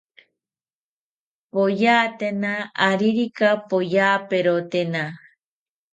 Poyatena 1.51 2.53
aririka 2.89 3.49
poyaperotena 3.69 5.03